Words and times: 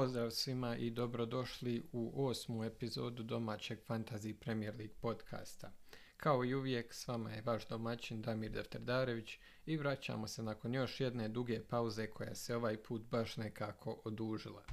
Pozdrav 0.00 0.30
svima 0.30 0.76
i 0.76 0.90
dobrodošli 0.90 1.82
u 1.92 2.26
osmu 2.26 2.64
epizodu 2.64 3.22
domaćeg 3.22 3.78
Fantasy 3.88 4.32
Premier 4.32 4.74
League 4.76 4.94
podcasta. 5.00 5.72
Kao 6.16 6.44
i 6.44 6.54
uvijek, 6.54 6.94
s 6.94 7.08
vama 7.08 7.30
je 7.30 7.42
vaš 7.42 7.68
domaćin 7.68 8.22
Damir 8.22 8.50
Defterdarević 8.50 9.38
i 9.66 9.76
vraćamo 9.76 10.26
se 10.26 10.42
nakon 10.42 10.74
još 10.74 11.00
jedne 11.00 11.28
duge 11.28 11.60
pauze 11.68 12.06
koja 12.06 12.34
se 12.34 12.56
ovaj 12.56 12.76
put 12.82 13.02
baš 13.02 13.36
nekako 13.36 14.00
odužila. 14.04 14.64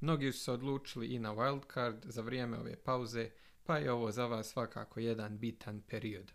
Mnogi 0.00 0.32
su 0.32 0.44
se 0.44 0.52
odlučili 0.52 1.06
i 1.06 1.18
na 1.18 1.34
wildcard 1.34 2.00
za 2.04 2.22
vrijeme 2.22 2.58
ove 2.58 2.76
pauze, 2.76 3.30
pa 3.64 3.78
je 3.78 3.92
ovo 3.92 4.10
za 4.10 4.26
vas 4.26 4.46
svakako 4.46 5.00
jedan 5.00 5.38
bitan 5.38 5.80
period. 5.80 6.32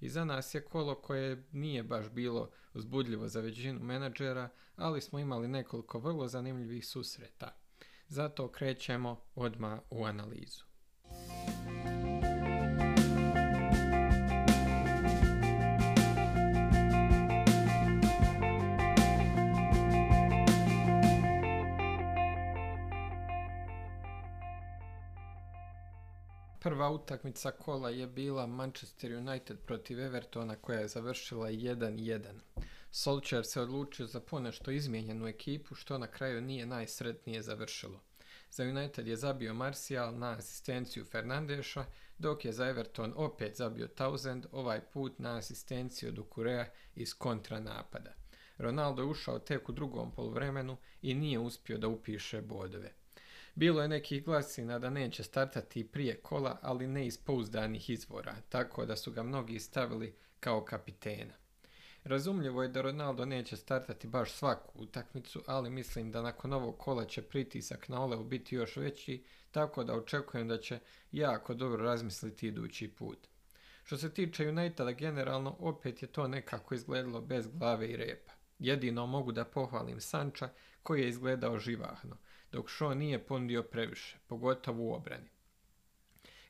I 0.00 0.08
za 0.08 0.24
nas 0.24 0.54
je 0.54 0.64
kolo 0.64 0.94
koje 0.94 1.44
nije 1.52 1.82
baš 1.82 2.10
bilo 2.10 2.50
uzbudljivo 2.74 3.28
za 3.28 3.40
većinu 3.40 3.80
menadžera, 3.80 4.48
ali 4.76 5.00
smo 5.00 5.18
imali 5.18 5.48
nekoliko 5.48 5.98
vrlo 5.98 6.28
zanimljivih 6.28 6.86
susreta. 6.86 7.63
Zato 8.14 8.48
krećemo 8.48 9.20
odmah 9.34 9.78
u 9.90 10.04
analizu. 10.04 10.64
Prva 26.60 26.90
utakmica 26.90 27.50
kola 27.50 27.90
je 27.90 28.06
bila 28.06 28.46
Manchester 28.46 29.12
United 29.12 29.58
protiv 29.66 30.00
Evertona 30.00 30.56
koja 30.56 30.80
je 30.80 30.88
završila 30.88 31.50
1-1. 31.50 32.20
Solskjaer 32.96 33.46
se 33.46 33.60
odlučio 33.60 34.06
za 34.06 34.20
ponešto 34.20 34.70
izmijenjenu 34.70 35.26
ekipu 35.26 35.74
što 35.74 35.98
na 35.98 36.06
kraju 36.06 36.40
nije 36.40 36.66
najsretnije 36.66 37.42
završilo. 37.42 38.00
Za 38.50 38.64
United 38.64 39.06
je 39.06 39.16
zabio 39.16 39.54
Martial 39.54 40.18
na 40.18 40.30
asistenciju 40.30 41.04
Fernandeša, 41.04 41.84
dok 42.18 42.44
je 42.44 42.52
za 42.52 42.68
Everton 42.68 43.12
opet 43.16 43.56
zabio 43.56 43.88
Townsend, 43.88 44.46
ovaj 44.52 44.80
put 44.80 45.18
na 45.18 45.36
asistenciju 45.36 46.12
Dukurea 46.12 46.66
iz 46.94 47.14
kontranapada. 47.14 48.14
Ronaldo 48.58 49.02
je 49.02 49.08
ušao 49.08 49.38
tek 49.38 49.68
u 49.68 49.72
drugom 49.72 50.12
poluvremenu 50.12 50.76
i 51.02 51.14
nije 51.14 51.38
uspio 51.38 51.78
da 51.78 51.88
upiše 51.88 52.40
bodove. 52.42 52.92
Bilo 53.54 53.82
je 53.82 53.88
nekih 53.88 54.24
glasina 54.24 54.78
da 54.78 54.90
neće 54.90 55.22
startati 55.22 55.88
prije 55.88 56.16
kola, 56.16 56.58
ali 56.62 56.86
ne 56.86 57.06
iz 57.06 57.18
pouzdanih 57.18 57.90
izvora, 57.90 58.36
tako 58.48 58.86
da 58.86 58.96
su 58.96 59.12
ga 59.12 59.22
mnogi 59.22 59.58
stavili 59.58 60.14
kao 60.40 60.64
kapitena. 60.64 61.43
Razumljivo 62.04 62.62
je 62.62 62.68
da 62.68 62.82
Ronaldo 62.82 63.24
neće 63.24 63.56
startati 63.56 64.06
baš 64.06 64.32
svaku 64.32 64.82
utakmicu, 64.82 65.42
ali 65.46 65.70
mislim 65.70 66.12
da 66.12 66.22
nakon 66.22 66.52
ovog 66.52 66.78
kola 66.78 67.04
će 67.04 67.22
pritisak 67.22 67.88
na 67.88 68.04
Oleu 68.04 68.24
biti 68.24 68.54
još 68.54 68.76
veći, 68.76 69.24
tako 69.50 69.84
da 69.84 69.94
očekujem 69.94 70.48
da 70.48 70.58
će 70.58 70.78
jako 71.12 71.54
dobro 71.54 71.84
razmisliti 71.84 72.48
idući 72.48 72.88
put. 72.88 73.18
Što 73.84 73.96
se 73.96 74.14
tiče 74.14 74.48
Uniteda 74.48 74.92
generalno, 74.92 75.56
opet 75.58 76.02
je 76.02 76.08
to 76.08 76.28
nekako 76.28 76.74
izgledalo 76.74 77.20
bez 77.20 77.46
glave 77.46 77.88
i 77.88 77.96
repa. 77.96 78.32
Jedino 78.58 79.06
mogu 79.06 79.32
da 79.32 79.44
pohvalim 79.44 80.00
Sanča 80.00 80.48
koji 80.82 81.02
je 81.02 81.08
izgledao 81.08 81.58
živahno, 81.58 82.16
dok 82.52 82.66
Shaw 82.66 82.94
nije 82.94 83.26
ponudio 83.26 83.62
previše, 83.62 84.18
pogotovo 84.26 84.84
u 84.84 84.94
obrani. 84.94 85.33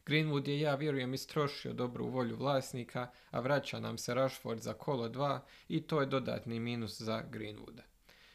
Greenwood 0.07 0.49
je, 0.49 0.61
ja 0.61 0.75
vjerujem, 0.75 1.15
istrošio 1.15 1.73
dobru 1.73 2.07
volju 2.07 2.37
vlasnika, 2.37 3.11
a 3.31 3.41
vraća 3.41 3.81
nam 3.81 3.99
se 3.99 4.15
Rashford 4.15 4.61
za 4.61 4.75
kolo 4.75 5.09
2 5.09 5.41
i 5.69 5.83
to 5.83 6.01
je 6.01 6.07
dodatni 6.07 6.61
minus 6.61 7.01
za 7.03 7.23
Greenwooda. 7.31 7.83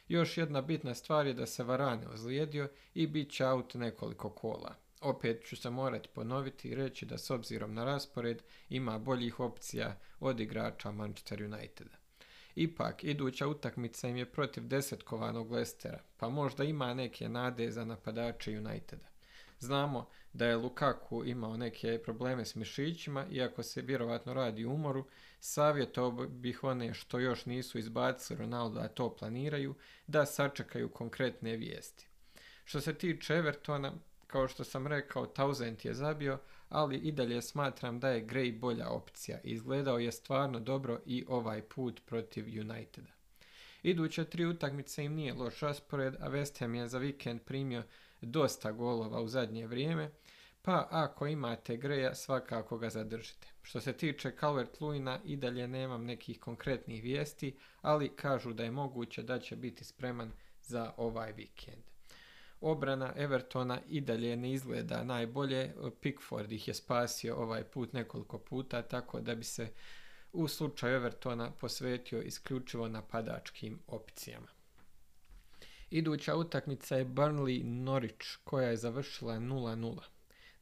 Još 0.08 0.38
jedna 0.38 0.62
bitna 0.62 0.94
stvar 0.94 1.26
je 1.26 1.34
da 1.34 1.46
se 1.46 1.64
Varane 1.64 2.08
ozlijedio 2.08 2.68
i 2.94 3.06
bit 3.06 3.30
će 3.30 3.46
out 3.46 3.74
nekoliko 3.74 4.30
kola. 4.30 4.74
Opet 5.00 5.44
ću 5.44 5.56
se 5.56 5.70
morati 5.70 6.08
ponoviti 6.14 6.68
i 6.68 6.74
reći 6.74 7.06
da 7.06 7.18
s 7.18 7.30
obzirom 7.30 7.74
na 7.74 7.84
raspored 7.84 8.42
ima 8.68 8.98
boljih 8.98 9.40
opcija 9.40 10.00
od 10.20 10.40
igrača 10.40 10.90
Manchester 10.90 11.42
Uniteda. 11.42 11.96
Ipak, 12.54 13.04
iduća 13.04 13.46
utakmica 13.46 14.08
im 14.08 14.16
je 14.16 14.32
protiv 14.32 14.66
desetkovanog 14.66 15.52
Lestera, 15.52 16.00
pa 16.16 16.28
možda 16.28 16.64
ima 16.64 16.94
neke 16.94 17.28
nade 17.28 17.70
za 17.70 17.84
napadače 17.84 18.58
Uniteda. 18.58 19.09
Znamo 19.60 20.08
da 20.32 20.46
je 20.46 20.56
Lukaku 20.56 21.24
imao 21.24 21.56
neke 21.56 21.98
probleme 22.04 22.44
s 22.44 22.54
mišićima, 22.54 23.26
iako 23.30 23.62
se 23.62 23.82
vjerovatno 23.82 24.34
radi 24.34 24.64
umoru, 24.64 25.06
savjetao 25.40 26.10
bih 26.10 26.64
one 26.64 26.94
što 26.94 27.18
još 27.18 27.46
nisu 27.46 27.78
izbacili 27.78 28.38
Ronaldo, 28.38 28.80
a 28.80 28.88
to 28.88 29.16
planiraju, 29.16 29.74
da 30.06 30.26
sačekaju 30.26 30.88
konkretne 30.88 31.56
vijesti. 31.56 32.06
Što 32.64 32.80
se 32.80 32.94
tiče 32.94 33.34
Evertona, 33.34 33.92
kao 34.26 34.48
što 34.48 34.64
sam 34.64 34.86
rekao, 34.86 35.26
Tauzent 35.26 35.84
je 35.84 35.94
zabio, 35.94 36.38
ali 36.68 36.96
i 36.96 37.12
dalje 37.12 37.42
smatram 37.42 38.00
da 38.00 38.08
je 38.08 38.26
Gray 38.26 38.58
bolja 38.58 38.88
opcija. 38.88 39.40
Izgledao 39.44 39.98
je 39.98 40.12
stvarno 40.12 40.60
dobro 40.60 41.00
i 41.06 41.24
ovaj 41.28 41.62
put 41.62 42.00
protiv 42.06 42.44
Uniteda. 42.44 43.12
Iduće 43.82 44.24
tri 44.24 44.46
utakmice 44.46 45.04
im 45.04 45.14
nije 45.14 45.34
loš 45.34 45.60
raspored, 45.60 46.14
a 46.20 46.30
West 46.30 46.60
Ham 46.60 46.74
je 46.74 46.88
za 46.88 46.98
vikend 46.98 47.40
primio 47.40 47.82
dosta 48.22 48.72
golova 48.72 49.20
u 49.20 49.28
zadnje 49.28 49.66
vrijeme, 49.66 50.10
pa 50.62 50.88
ako 50.90 51.26
imate 51.26 51.76
Greja 51.76 52.14
svakako 52.14 52.78
ga 52.78 52.90
zadržite. 52.90 53.48
Što 53.62 53.80
se 53.80 53.92
tiče 53.92 54.32
Calvert 54.40 54.80
Luina 54.80 55.18
i 55.24 55.36
dalje 55.36 55.68
nemam 55.68 56.04
nekih 56.04 56.40
konkretnih 56.40 57.02
vijesti, 57.02 57.56
ali 57.80 58.16
kažu 58.16 58.52
da 58.52 58.64
je 58.64 58.70
moguće 58.70 59.22
da 59.22 59.38
će 59.38 59.56
biti 59.56 59.84
spreman 59.84 60.32
za 60.62 60.92
ovaj 60.96 61.32
vikend. 61.32 61.82
Obrana 62.60 63.12
Evertona 63.16 63.80
i 63.88 64.00
dalje 64.00 64.36
ne 64.36 64.52
izgleda 64.52 65.04
najbolje, 65.04 65.74
Pickford 66.00 66.52
ih 66.52 66.68
je 66.68 66.74
spasio 66.74 67.36
ovaj 67.36 67.64
put 67.64 67.92
nekoliko 67.92 68.38
puta, 68.38 68.82
tako 68.82 69.20
da 69.20 69.34
bi 69.34 69.44
se 69.44 69.68
u 70.32 70.48
slučaju 70.48 70.96
Evertona 70.96 71.50
posvetio 71.50 72.22
isključivo 72.22 72.88
napadačkim 72.88 73.78
opcijama. 73.86 74.59
Iduća 75.90 76.36
utakmica 76.36 76.96
je 76.96 77.04
Burnley 77.04 77.64
Norwich 77.64 78.38
koja 78.44 78.68
je 78.68 78.76
završila 78.76 79.34
0-0. 79.34 80.00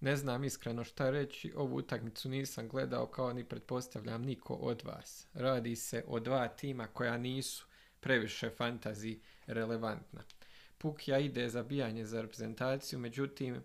Ne 0.00 0.16
znam 0.16 0.44
iskreno 0.44 0.84
šta 0.84 1.10
reći, 1.10 1.52
ovu 1.56 1.76
utakmicu 1.76 2.28
nisam 2.28 2.68
gledao 2.68 3.06
kao 3.06 3.32
ni 3.32 3.44
pretpostavljam 3.44 4.22
niko 4.22 4.54
od 4.54 4.82
vas. 4.84 5.26
Radi 5.34 5.76
se 5.76 6.04
o 6.06 6.20
dva 6.20 6.48
tima 6.48 6.86
koja 6.86 7.18
nisu 7.18 7.66
previše 8.00 8.50
fantazi 8.50 9.20
relevantna. 9.46 10.22
Pukja 10.78 11.18
ide 11.18 11.48
za 11.48 11.62
bijanje 11.62 12.04
za 12.04 12.22
reprezentaciju, 12.22 12.98
međutim 12.98 13.62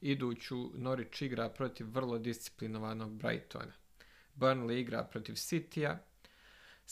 iduću 0.00 0.56
Norwich 0.56 1.24
igra 1.24 1.48
protiv 1.48 1.86
vrlo 1.94 2.18
disciplinovanog 2.18 3.12
Brightona. 3.12 3.72
Burnley 4.34 4.80
igra 4.80 5.04
protiv 5.04 5.34
Citya, 5.34 5.98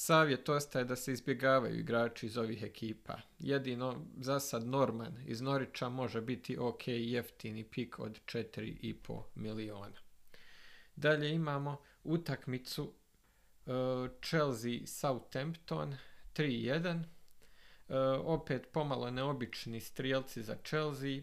Savjet 0.01 0.49
ostaje 0.49 0.85
da 0.85 0.97
se 0.97 1.13
izbjegavaju 1.13 1.79
igrači 1.79 2.27
iz 2.27 2.37
ovih 2.37 2.63
ekipa. 2.63 3.19
Jedino 3.39 4.07
za 4.21 4.41
sad 4.41 4.67
Norman 4.67 5.25
iz 5.27 5.41
Norića 5.41 5.89
može 5.89 6.21
biti 6.21 6.59
ok 6.59 6.89
jeftini 6.89 7.65
pik 7.65 7.99
od 7.99 8.21
4,5 8.25 9.23
miliona. 9.35 9.97
Dalje 10.97 11.35
imamo 11.35 11.81
utakmicu 12.05 12.83
uh, 12.85 13.73
Chelsea 14.23 14.87
Southampton 14.87 15.97
3-1. 16.35 16.95
Uh, 16.95 17.05
opet 18.25 18.69
pomalo 18.73 19.11
neobični 19.11 19.81
strijelci 19.81 20.43
za 20.43 20.57
Chelsea. 20.65 21.23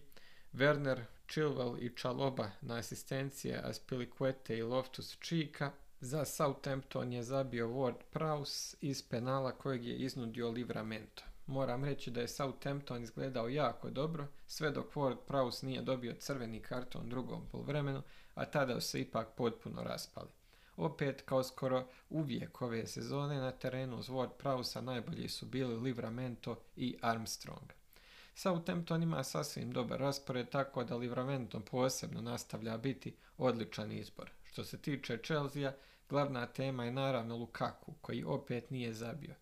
Werner, 0.53 1.03
Chilwell 1.27 1.77
i 1.79 1.95
Čaloba 1.95 2.51
na 2.61 2.75
asistencije 2.75 3.61
Aspilicuete 3.63 4.57
i 4.57 4.63
Loftus 4.63 5.17
Cheeka. 5.19 5.71
Za 6.05 6.25
Southampton 6.25 7.13
je 7.13 7.23
zabio 7.23 7.67
Ward 7.67 7.95
Prowse 8.13 8.75
iz 8.81 9.03
penala 9.09 9.51
kojeg 9.51 9.85
je 9.85 9.95
iznudio 9.95 10.49
Livramento. 10.49 11.23
Moram 11.47 11.85
reći 11.85 12.11
da 12.11 12.21
je 12.21 12.27
Southampton 12.27 13.03
izgledao 13.03 13.49
jako 13.49 13.89
dobro, 13.89 14.27
sve 14.47 14.71
dok 14.71 14.93
Ward 14.93 15.17
Prowse 15.27 15.65
nije 15.65 15.81
dobio 15.81 16.15
crveni 16.19 16.59
karton 16.59 17.09
drugom 17.09 17.41
polvremenu, 17.51 18.01
a 18.35 18.45
tada 18.45 18.81
se 18.81 19.01
ipak 19.01 19.27
potpuno 19.37 19.83
raspali. 19.83 20.29
Opet, 20.77 21.21
kao 21.21 21.43
skoro 21.43 21.87
uvijek 22.09 22.61
ove 22.61 22.87
sezone, 22.87 23.37
na 23.37 23.51
terenu 23.51 23.97
uz 23.97 24.09
Ward 24.09 24.31
Prowse 24.43 24.81
najbolji 24.81 25.29
su 25.29 25.45
bili 25.45 25.75
Livramento 25.75 26.59
i 26.75 26.97
Armstrong. 27.01 27.71
Southampton 28.35 29.03
ima 29.03 29.23
sasvim 29.23 29.71
dobar 29.71 29.99
raspored, 29.99 30.49
tako 30.49 30.83
da 30.83 30.95
Livramento 30.95 31.59
posebno 31.59 32.21
nastavlja 32.21 32.77
biti 32.77 33.15
odličan 33.37 33.91
izbor. 33.91 34.31
Što 34.43 34.63
se 34.63 34.77
tiče 34.77 35.17
Chelsea, 35.17 35.71
glavna 36.09 36.45
tema 36.45 36.85
je 36.85 36.91
naravno 36.91 37.37
Lukaku, 37.37 37.93
koji 38.01 38.23
opet 38.23 38.69
nije 38.69 38.93
zabio. 38.93 39.35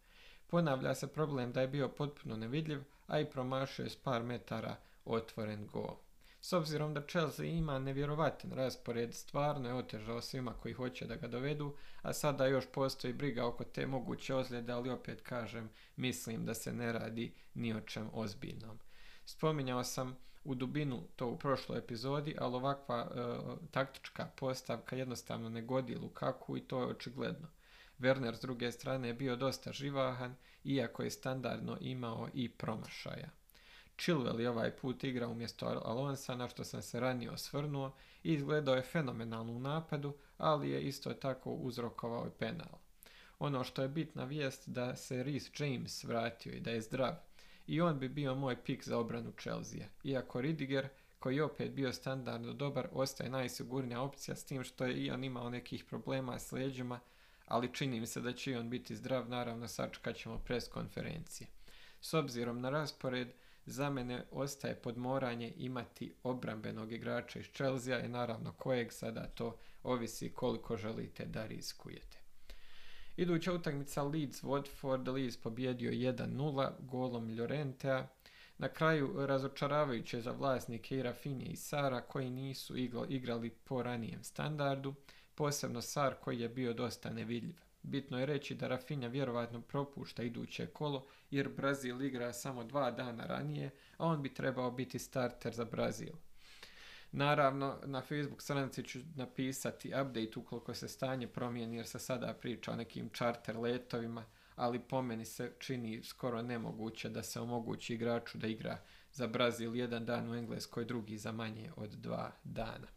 Ponavlja 0.47 0.95
se 0.95 1.07
problem 1.07 1.51
da 1.51 1.61
je 1.61 1.67
bio 1.67 1.89
potpuno 1.89 2.37
nevidljiv, 2.37 2.83
a 3.07 3.19
i 3.19 3.29
promašio 3.29 3.83
je 3.83 3.89
s 3.89 3.95
par 3.95 4.23
metara 4.23 4.75
otvoren 5.05 5.67
gol. 5.67 5.95
S 6.41 6.53
obzirom 6.53 6.93
da 6.93 7.07
Chelsea 7.07 7.45
ima 7.45 7.79
nevjerovatan 7.79 8.51
raspored, 8.51 9.13
stvarno 9.13 9.69
je 9.69 9.75
otežao 9.75 10.21
svima 10.21 10.53
koji 10.53 10.73
hoće 10.73 11.05
da 11.05 11.15
ga 11.15 11.27
dovedu, 11.27 11.75
a 12.01 12.13
sada 12.13 12.45
još 12.45 12.65
postoji 12.71 13.13
briga 13.13 13.47
oko 13.47 13.63
te 13.63 13.87
moguće 13.87 14.35
ozljede, 14.35 14.73
ali 14.73 14.89
opet 14.89 15.21
kažem, 15.21 15.69
mislim 15.95 16.45
da 16.45 16.53
se 16.53 16.73
ne 16.73 16.93
radi 16.93 17.33
ni 17.53 17.73
o 17.73 17.81
čem 17.81 18.09
ozbiljnom. 18.13 18.79
Spominjao 19.25 19.83
sam 19.83 20.17
u 20.43 20.55
dubinu 20.55 21.03
to 21.15 21.27
u 21.27 21.37
prošloj 21.37 21.77
epizodi, 21.77 22.35
ali 22.39 22.55
ovakva 22.55 23.11
e, 23.11 23.67
taktička 23.71 24.25
postavka 24.35 24.95
jednostavno 24.95 25.49
ne 25.49 25.61
godi 25.61 25.95
Lukaku 25.95 26.57
i 26.57 26.61
to 26.61 26.79
je 26.79 26.87
očigledno. 26.87 27.47
Werner 27.99 28.35
s 28.35 28.41
druge 28.41 28.71
strane 28.71 29.07
je 29.07 29.13
bio 29.13 29.35
dosta 29.35 29.71
živahan, 29.71 30.35
iako 30.63 31.03
je 31.03 31.11
standardno 31.11 31.77
imao 31.81 32.29
i 32.33 32.49
promašaja. 32.49 33.29
Chilwell 33.97 34.39
je 34.39 34.49
ovaj 34.49 34.71
put 34.71 35.03
igrao 35.03 35.31
umjesto 35.31 35.81
Alonsa, 35.85 36.35
na 36.35 36.49
što 36.49 36.63
sam 36.63 36.81
se 36.81 36.99
ranije 36.99 37.31
osvrnuo, 37.31 37.95
i 38.23 38.33
izgledao 38.33 38.75
je 38.75 38.81
fenomenalno 38.81 39.53
u 39.53 39.59
napadu, 39.59 40.13
ali 40.37 40.69
je 40.69 40.81
isto 40.81 41.13
tako 41.13 41.51
uzrokovao 41.51 42.27
i 42.27 42.39
penal. 42.39 42.79
Ono 43.39 43.63
što 43.63 43.81
je 43.81 43.87
bitna 43.87 44.23
vijest 44.23 44.69
da 44.69 44.95
se 44.95 45.15
Rhys 45.15 45.63
James 45.63 46.03
vratio 46.03 46.53
i 46.53 46.59
da 46.59 46.71
je 46.71 46.81
zdrav. 46.81 47.15
I 47.67 47.81
on 47.81 47.99
bi 47.99 48.09
bio 48.09 48.35
moj 48.35 48.63
pik 48.63 48.83
za 48.83 48.97
obranu 48.97 49.31
Chelsea. 49.41 49.85
Iako 50.03 50.41
Ridiger, 50.41 50.89
koji 51.19 51.35
je 51.35 51.43
opet 51.43 51.71
bio 51.71 51.93
standardno 51.93 52.53
dobar, 52.53 52.87
ostaje 52.91 53.29
najsigurnija 53.29 54.01
opcija 54.01 54.35
s 54.35 54.45
tim 54.45 54.63
što 54.63 54.85
je 54.85 54.93
i 54.93 55.11
on 55.11 55.23
imao 55.23 55.49
nekih 55.49 55.85
problema 55.85 56.39
s 56.39 56.51
leđima, 56.51 56.99
ali 57.45 57.73
čini 57.73 57.99
mi 57.99 58.07
se 58.07 58.21
da 58.21 58.33
će 58.33 58.51
i 58.51 58.55
on 58.55 58.69
biti 58.69 58.95
zdrav, 58.95 59.29
naravno 59.29 59.67
sačekat 59.67 60.15
ćemo 60.15 60.39
pres 60.39 60.67
konferencije. 60.67 61.47
S 62.01 62.13
obzirom 62.13 62.61
na 62.61 62.69
raspored, 62.69 63.27
za 63.65 63.89
mene 63.89 64.23
ostaje 64.31 64.75
podmoranje 64.75 65.53
imati 65.57 66.13
obrambenog 66.23 66.91
igrača 66.91 67.39
iz 67.39 67.45
Chelsea 67.45 67.99
i 67.99 68.09
naravno 68.09 68.51
kojeg 68.51 68.93
sada 68.93 69.27
to 69.27 69.57
ovisi 69.83 70.33
koliko 70.33 70.77
želite 70.77 71.25
da 71.25 71.45
riskujete. 71.45 72.22
Iduća 73.17 73.53
utakmica 73.53 74.03
Leeds 74.03 74.43
Watford, 74.43 75.13
Leeds 75.13 75.37
pobjedio 75.37 75.91
1-0 75.91 76.71
golom 76.79 77.29
Llorentea. 77.29 78.07
Na 78.57 78.67
kraju 78.67 79.25
razočaravajuće 79.25 80.21
za 80.21 80.31
vlasnike 80.31 80.97
i 80.97 81.03
Rafinje 81.03 81.45
i 81.45 81.55
Sara 81.55 82.01
koji 82.01 82.29
nisu 82.29 82.77
igrali 83.09 83.49
po 83.49 83.83
ranijem 83.83 84.23
standardu, 84.23 84.93
posebno 85.35 85.81
Sar 85.81 86.15
koji 86.21 86.39
je 86.39 86.49
bio 86.49 86.73
dosta 86.73 87.09
nevidljiv. 87.09 87.55
Bitno 87.81 88.19
je 88.19 88.25
reći 88.25 88.55
da 88.55 88.67
Rafinja 88.67 89.07
vjerovatno 89.07 89.61
propušta 89.61 90.23
iduće 90.23 90.67
kolo 90.67 91.05
jer 91.31 91.49
Brazil 91.49 92.01
igra 92.01 92.33
samo 92.33 92.63
dva 92.63 92.91
dana 92.91 93.25
ranije, 93.25 93.69
a 93.97 94.05
on 94.05 94.21
bi 94.21 94.33
trebao 94.33 94.71
biti 94.71 94.99
starter 94.99 95.53
za 95.53 95.65
Brazil. 95.65 96.13
Naravno, 97.15 97.79
na 97.85 98.01
Facebook 98.01 98.41
stranici 98.41 98.83
ću 98.83 98.99
napisati 99.15 99.87
update 99.87 100.39
ukoliko 100.39 100.73
se 100.73 100.87
stanje 100.87 101.27
promijeni 101.27 101.75
jer 101.75 101.87
se 101.87 101.99
sada 101.99 102.33
priča 102.33 102.71
o 102.71 102.75
nekim 102.75 103.09
charter 103.09 103.57
letovima, 103.57 104.25
ali 104.55 104.79
po 104.79 105.01
meni 105.01 105.25
se 105.25 105.53
čini 105.59 106.03
skoro 106.03 106.41
nemoguće 106.41 107.09
da 107.09 107.23
se 107.23 107.39
omogući 107.39 107.93
igraču 107.93 108.37
da 108.37 108.47
igra 108.47 108.77
za 109.11 109.27
Brazil 109.27 109.75
jedan 109.75 110.05
dan 110.05 110.31
u 110.31 110.35
Engleskoj, 110.35 110.85
drugi 110.85 111.17
za 111.17 111.31
manje 111.31 111.71
od 111.75 111.89
dva 111.89 112.31
dana. 112.43 112.87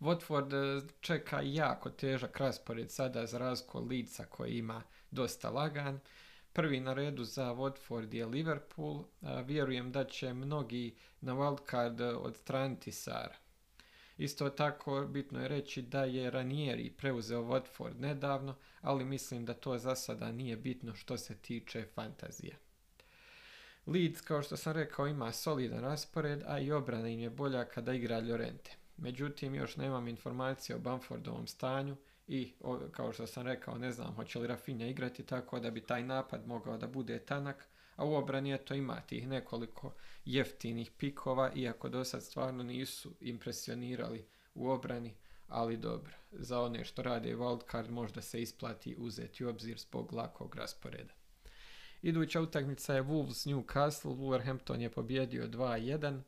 Watford 0.00 0.54
e, 0.54 0.86
čeka 1.00 1.40
jako 1.42 1.90
težak 1.90 2.36
raspored 2.36 2.90
sada 2.90 3.26
za 3.26 3.38
razliku 3.38 3.78
od 3.78 3.88
koji 4.28 4.52
ima 4.52 4.82
dosta 5.10 5.50
lagan. 5.50 6.00
Prvi 6.52 6.80
na 6.80 6.94
redu 6.94 7.24
za 7.24 7.54
Watford 7.54 8.14
je 8.14 8.26
Liverpool. 8.26 9.04
Vjerujem 9.44 9.92
da 9.92 10.04
će 10.04 10.34
mnogi 10.34 10.94
na 11.20 11.34
wildcard 11.34 12.16
odstraniti 12.16 12.92
Sara. 12.92 13.36
Isto 14.18 14.50
tako 14.50 15.06
bitno 15.06 15.42
je 15.42 15.48
reći 15.48 15.82
da 15.82 16.04
je 16.04 16.30
Ranieri 16.30 16.90
preuzeo 16.90 17.42
Watford 17.42 18.00
nedavno, 18.00 18.54
ali 18.80 19.04
mislim 19.04 19.44
da 19.44 19.54
to 19.54 19.78
za 19.78 19.94
sada 19.94 20.32
nije 20.32 20.56
bitno 20.56 20.94
što 20.94 21.18
se 21.18 21.34
tiče 21.34 21.86
fantazije. 21.94 22.56
Leeds, 23.86 24.20
kao 24.20 24.42
što 24.42 24.56
sam 24.56 24.72
rekao, 24.72 25.06
ima 25.06 25.32
solidan 25.32 25.80
raspored, 25.80 26.42
a 26.46 26.58
i 26.58 26.72
obrana 26.72 27.08
im 27.08 27.20
je 27.20 27.30
bolja 27.30 27.64
kada 27.64 27.94
igra 27.94 28.18
Llorente. 28.18 28.76
Međutim, 28.96 29.54
još 29.54 29.76
nemam 29.76 30.08
informacije 30.08 30.76
o 30.76 30.78
Bamfordovom 30.78 31.46
stanju 31.46 31.96
i, 32.28 32.52
kao 32.92 33.12
što 33.12 33.26
sam 33.26 33.46
rekao, 33.46 33.78
ne 33.78 33.92
znam 33.92 34.14
hoće 34.14 34.38
li 34.38 34.46
Rafinha 34.46 34.86
igrati 34.86 35.22
tako 35.22 35.60
da 35.60 35.70
bi 35.70 35.80
taj 35.80 36.02
napad 36.02 36.46
mogao 36.46 36.76
da 36.76 36.86
bude 36.86 37.18
tanak, 37.18 37.66
a 37.96 38.04
u 38.04 38.14
obrani 38.14 38.58
to 38.58 38.74
ima 38.74 39.00
tih 39.00 39.28
nekoliko 39.28 39.92
jeftinih 40.24 40.90
pikova, 40.98 41.52
iako 41.54 41.88
do 41.88 42.04
sad 42.04 42.22
stvarno 42.22 42.62
nisu 42.62 43.12
impresionirali 43.20 44.24
u 44.54 44.70
obrani, 44.70 45.14
ali 45.48 45.76
dobro, 45.76 46.12
za 46.32 46.60
one 46.60 46.84
što 46.84 47.02
rade 47.02 47.36
wildcard 47.36 47.90
možda 47.90 48.22
se 48.22 48.42
isplati 48.42 48.96
uzeti 48.98 49.44
u 49.44 49.48
obzir 49.48 49.78
zbog 49.78 50.12
lakog 50.12 50.54
rasporeda. 50.54 51.14
Iduća 52.02 52.40
utakmica 52.40 52.94
je 52.94 53.02
Wolves 53.02 53.54
Newcastle, 53.54 54.16
Wolverhampton 54.16 54.80
je 54.80 54.90
pobjedio 54.90 55.48
2-1, 55.48 56.20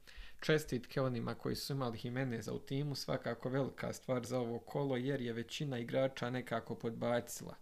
Čestitke 0.44 1.00
onima 1.00 1.34
koji 1.34 1.56
su 1.56 1.72
imali 1.72 1.98
Jimeneza 2.02 2.52
u 2.52 2.58
timu, 2.58 2.94
svakako 2.94 3.48
velika 3.48 3.92
stvar 3.92 4.26
za 4.26 4.38
ovo 4.38 4.58
kolo 4.58 4.96
jer 4.96 5.20
je 5.20 5.32
većina 5.32 5.78
igrača 5.78 6.30
nekako 6.30 6.74
podbacila. 6.74 7.54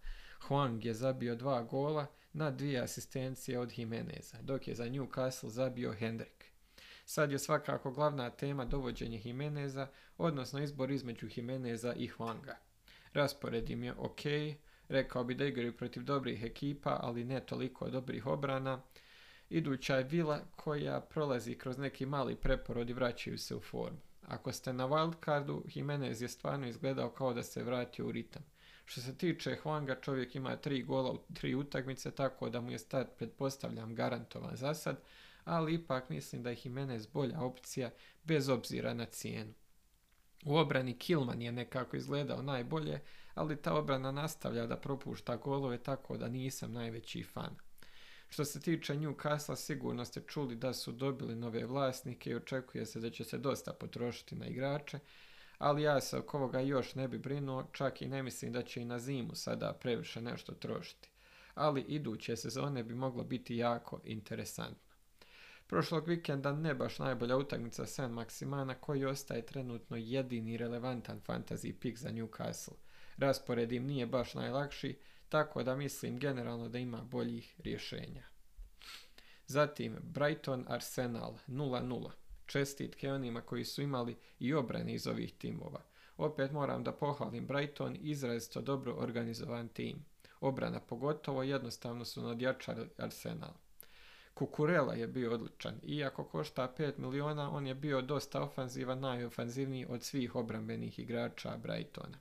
Huang 0.49 0.84
je 0.84 0.94
zabio 0.94 1.34
dva 1.34 1.62
gola 1.62 2.06
na 2.32 2.50
dvije 2.50 2.81
asistencije 2.81 3.58
od 3.58 3.79
Jimeneza, 3.79 4.38
dok 4.40 4.69
je 4.69 4.75
za 4.75 4.84
Newcastle 4.84 5.49
zabio 5.49 5.93
Hendrik. 5.93 6.44
Sad 7.05 7.32
je 7.32 7.38
svakako 7.38 7.90
glavna 7.90 8.31
tema 8.31 8.64
dovođenje 8.64 9.20
Jimeneza, 9.25 9.88
odnosno 10.19 10.62
izbor 10.62 10.90
između 10.90 11.29
Jimeneza 11.37 11.94
i 11.94 12.08
Huanga. 12.08 12.56
Raspored 13.12 13.70
im 13.70 13.84
je 13.84 13.94
ok, 13.99 14.20
rekao 14.88 15.25
bi 15.25 15.34
da 15.34 15.44
igraju 15.44 15.76
protiv 15.76 16.02
dobrih 16.02 16.44
ekipa, 16.44 16.99
ali 17.02 17.25
ne 17.25 17.40
toliko 17.40 17.90
dobrih 17.90 18.26
obrana, 18.26 18.82
Iduća 19.52 19.96
je 19.96 20.04
Vila 20.04 20.40
koja 20.56 21.00
prolazi 21.00 21.54
kroz 21.54 21.78
neki 21.78 22.06
mali 22.06 22.37
preporod 22.37 22.90
i 22.90 22.93
vraćaju 22.93 23.38
se 23.38 23.56
u 23.56 23.60
formu. 23.60 23.99
Ako 24.22 24.52
ste 24.52 24.72
na 24.72 24.88
wildcardu, 24.88 25.62
Jimenez 25.75 26.22
je 26.22 26.28
stvarno 26.28 26.66
izgledao 26.66 27.10
kao 27.10 27.34
da 27.34 27.43
se 27.43 27.62
vratio 27.62 28.06
u 28.06 28.12
ritam. 28.12 28.43
Što 28.84 29.00
se 29.00 29.19
tiče 29.19 29.56
Huanga, 29.62 30.00
čovjek 30.00 30.34
ima 30.34 30.56
tri 30.56 30.82
gola 30.82 31.12
u 31.12 31.19
tri 31.34 31.54
utakmice, 31.54 32.10
tako 32.10 32.50
da 32.50 32.60
mu 32.60 32.70
je 32.70 32.78
start, 32.78 33.08
pretpostavljam, 33.19 33.94
garantovan 33.94 34.56
za 34.56 34.75
sad, 34.75 35.00
ali 35.44 35.75
ipak 35.75 36.08
mislim 36.08 36.43
da 36.43 36.50
je 36.50 36.56
Jimenez 36.64 37.06
bolja 37.06 37.40
opcija, 37.40 37.90
bez 38.25 38.48
obzira 38.48 38.94
na 38.94 39.05
cijenu. 39.05 39.53
U 40.44 40.56
obrani 40.56 40.98
Kilman 40.98 41.43
je 41.43 41.53
nekako 41.53 41.96
izgledao 41.96 42.43
najbolje, 42.43 43.00
ali 43.34 43.62
ta 43.62 43.74
obrana 43.74 44.12
nastavlja 44.12 44.67
da 44.67 44.77
propušta 44.77 45.36
golove, 45.36 45.79
tako 45.79 46.17
da 46.17 46.29
nisam 46.29 46.72
najveći 46.72 47.22
fan. 47.22 47.56
Što 48.32 48.44
se 48.44 48.60
tiče 48.60 48.94
Newcastle, 48.94 49.56
sigurno 49.56 50.05
ste 50.05 50.20
čuli 50.20 50.56
da 50.56 50.72
su 50.72 50.93
dobili 50.93 51.34
nove 51.34 51.67
vlasnike 51.67 52.31
i 52.31 52.34
očekuje 52.34 52.86
se 52.86 53.01
da 53.01 53.10
će 53.10 53.24
se 53.24 53.39
dosta 53.39 53.72
potrošiti 53.72 54.36
na 54.36 54.46
igrače, 54.46 54.98
ali 55.58 55.82
ja 55.82 56.01
se 56.01 56.19
oko 56.19 56.36
ovoga 56.36 56.60
još 56.60 56.94
ne 56.94 57.08
bi 57.08 57.19
brinuo, 57.19 57.69
čak 57.72 58.03
i 58.03 58.08
ne 58.08 58.22
mislim 58.22 58.53
da 58.53 58.62
će 58.62 58.82
i 58.82 58.84
na 58.84 58.98
zimu 58.98 59.34
sada 59.34 59.72
previše 59.81 60.20
nešto 60.20 60.53
trošiti. 60.53 61.08
Ali 61.55 61.81
iduće 61.81 62.36
sezone 62.36 62.82
bi 62.82 62.94
moglo 62.94 63.24
biti 63.24 63.56
jako 63.56 64.01
interesantno. 64.05 64.94
Prošlog 65.67 66.08
vikenda 66.08 66.53
ne 66.53 66.74
baš 66.74 66.98
najbolja 66.98 67.36
utakmica 67.36 67.86
San 67.86 68.12
Maximana 68.12 68.74
koji 68.74 69.05
ostaje 69.05 69.46
trenutno 69.46 69.96
jedini 69.96 70.56
relevantan 70.56 71.20
fantasy 71.27 71.74
pick 71.81 71.98
za 71.98 72.10
Newcastle. 72.10 72.77
Raspored 73.17 73.72
im 73.72 73.86
nije 73.86 74.06
baš 74.06 74.34
najlakši, 74.34 74.98
tako 75.32 75.62
da 75.62 75.77
mislim 75.77 76.19
generalno 76.19 76.69
da 76.69 76.79
ima 76.79 77.03
boljih 77.03 77.60
rješenja. 77.65 78.22
Zatim 79.46 79.96
Brighton 80.03 80.65
Arsenal 80.69 81.34
0-0. 81.48 82.10
Čestitke 82.46 83.12
onima 83.12 83.41
koji 83.41 83.65
su 83.65 83.82
imali 83.82 84.17
i 84.39 84.55
obrane 84.55 84.94
iz 84.94 85.06
ovih 85.06 85.34
timova. 85.39 85.82
Opet 86.17 86.53
moram 86.53 86.84
da 86.84 86.93
pohvalim 86.93 87.46
Brighton, 87.46 87.96
izrazito 88.01 88.60
dobro 88.60 88.94
organizovan 88.94 89.69
tim. 89.69 90.05
Obrana 90.41 90.81
pogotovo, 90.81 91.43
jednostavno 91.43 92.05
su 92.05 92.22
nadjačali 92.22 92.91
Arsenal. 92.98 93.53
Kukurela 94.34 94.94
je 94.94 95.06
bio 95.06 95.34
odličan. 95.34 95.81
Iako 95.82 96.24
košta 96.24 96.74
5 96.79 96.98
miliona, 96.98 97.51
on 97.51 97.67
je 97.67 97.74
bio 97.74 98.03
dosta 98.03 98.43
ofanzivan, 98.43 99.01
najofanzivniji 99.01 99.86
od 99.89 100.03
svih 100.03 100.34
obrambenih 100.34 100.98
igrača 100.98 101.56
Brightona 101.56 102.19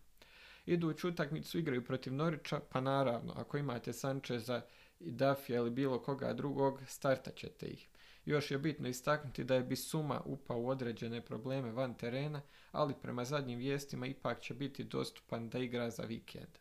iduću 0.65 1.09
utakmicu 1.09 1.59
igraju 1.59 1.85
protiv 1.85 2.13
Norića, 2.13 2.59
pa 2.71 2.81
naravno, 2.81 3.33
ako 3.37 3.57
imate 3.57 3.93
Sančeza 3.93 4.61
i 4.99 5.11
Dafija 5.11 5.57
ili 5.57 5.69
bilo 5.69 5.99
koga 5.99 6.33
drugog, 6.33 6.81
startat 6.87 7.35
ćete 7.35 7.65
ih. 7.65 7.87
Još 8.25 8.51
je 8.51 8.57
bitno 8.57 8.87
istaknuti 8.87 9.43
da 9.43 9.55
je 9.55 9.63
Bisuma 9.63 10.21
upao 10.25 10.59
u 10.59 10.69
određene 10.69 11.21
probleme 11.21 11.71
van 11.71 11.93
terena, 11.93 12.41
ali 12.71 12.93
prema 13.01 13.25
zadnjim 13.25 13.59
vijestima 13.59 14.07
ipak 14.07 14.41
će 14.41 14.53
biti 14.53 14.83
dostupan 14.83 15.49
da 15.49 15.59
igra 15.59 15.89
za 15.89 16.03
vikend. 16.03 16.57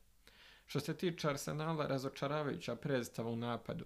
Što 0.67 0.81
se 0.81 0.97
tiče 0.97 1.29
Arsenala, 1.29 1.87
razočaravajuća 1.87 2.77
predstava 2.77 3.31
u 3.31 3.37
napadu. 3.37 3.85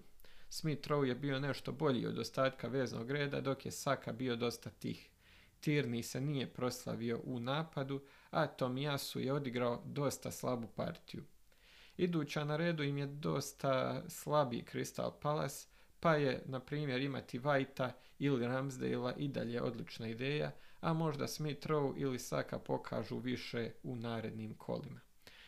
Smith 0.49 0.87
Rowe 0.87 1.05
je 1.05 1.15
bio 1.15 1.39
nešto 1.39 1.71
bolji 1.71 2.05
od 2.05 2.19
ostatka 2.19 2.67
veznog 2.67 3.11
reda, 3.11 3.41
dok 3.41 3.65
je 3.65 3.71
Saka 3.71 4.13
bio 4.13 4.35
dosta 4.35 4.69
tih. 4.69 5.09
Tirni 5.59 6.03
se 6.03 6.21
nije 6.21 6.53
proslavio 6.53 7.21
u 7.23 7.39
napadu, 7.39 8.01
a 8.35 8.47
Tomijasu 8.47 9.19
je 9.19 9.33
odigrao 9.33 9.81
dosta 9.85 10.31
slabu 10.31 10.67
partiju. 10.67 11.23
Iduća 11.97 12.43
na 12.43 12.57
redu 12.57 12.83
im 12.83 12.97
je 12.97 13.05
dosta 13.05 14.03
slabi 14.09 14.63
Crystal 14.71 15.11
Palace, 15.21 15.67
pa 15.99 16.15
je, 16.15 16.43
na 16.45 16.59
primjer, 16.59 17.01
imati 17.01 17.39
Vajta 17.39 17.91
ili 18.19 18.47
Ramsdale 18.47 19.13
i 19.17 19.27
dalje 19.27 19.61
odlična 19.61 20.07
ideja, 20.07 20.51
a 20.81 20.93
možda 20.93 21.27
Smith 21.27 21.67
Rowe 21.67 21.93
ili 21.97 22.19
Saka 22.19 22.59
pokažu 22.59 23.17
više 23.17 23.71
u 23.83 23.95
narednim 23.95 24.53
kolima. 24.53 24.99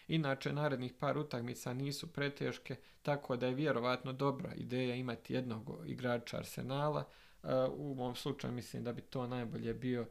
Inače, 0.07 0.53
narednih 0.53 0.93
par 0.99 1.17
utakmica 1.17 1.73
nisu 1.73 2.13
preteške, 2.13 2.75
tako 3.01 3.37
da 3.37 3.47
je 3.47 3.55
vjerovatno 3.55 4.13
dobra 4.13 4.53
ideja 4.53 4.95
imati 4.95 5.33
jednog 5.33 5.83
igrača 5.85 6.37
Arsenala. 6.37 7.03
U 7.69 7.95
mom 7.95 8.15
slučaju 8.15 8.53
mislim 8.53 8.83
da 8.83 8.93
bi 8.93 9.01
to 9.01 9.27
najbolje 9.27 9.73
bio 9.73 10.07